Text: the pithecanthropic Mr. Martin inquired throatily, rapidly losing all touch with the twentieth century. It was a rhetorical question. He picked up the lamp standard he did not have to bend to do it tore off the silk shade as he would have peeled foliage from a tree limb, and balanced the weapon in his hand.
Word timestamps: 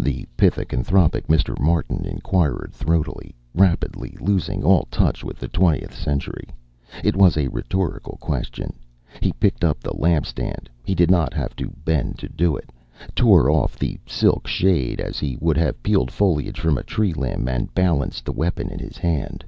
the 0.00 0.26
pithecanthropic 0.36 1.28
Mr. 1.28 1.56
Martin 1.60 2.04
inquired 2.04 2.72
throatily, 2.74 3.36
rapidly 3.54 4.16
losing 4.20 4.64
all 4.64 4.88
touch 4.90 5.22
with 5.22 5.38
the 5.38 5.46
twentieth 5.46 5.94
century. 5.94 6.48
It 7.04 7.14
was 7.14 7.36
a 7.36 7.46
rhetorical 7.46 8.16
question. 8.16 8.72
He 9.20 9.30
picked 9.32 9.62
up 9.62 9.78
the 9.78 9.94
lamp 9.96 10.26
standard 10.26 10.70
he 10.84 10.96
did 10.96 11.08
not 11.08 11.32
have 11.34 11.54
to 11.54 11.70
bend 11.84 12.18
to 12.18 12.28
do 12.28 12.56
it 12.56 12.70
tore 13.14 13.48
off 13.48 13.78
the 13.78 13.96
silk 14.06 14.48
shade 14.48 15.00
as 15.00 15.20
he 15.20 15.38
would 15.40 15.56
have 15.56 15.80
peeled 15.84 16.10
foliage 16.10 16.58
from 16.58 16.76
a 16.76 16.82
tree 16.82 17.12
limb, 17.12 17.46
and 17.46 17.72
balanced 17.72 18.24
the 18.24 18.32
weapon 18.32 18.70
in 18.70 18.80
his 18.80 18.98
hand. 18.98 19.44